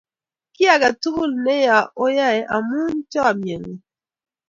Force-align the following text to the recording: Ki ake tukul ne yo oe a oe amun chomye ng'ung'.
Ki 0.55 0.63
ake 0.73 0.89
tukul 1.01 1.31
ne 1.43 1.55
yo 1.67 1.79
oe 2.03 2.13
a 2.27 2.29
oe 2.31 2.41
amun 2.55 2.91
chomye 3.11 3.55
ng'ung'. 3.59 3.81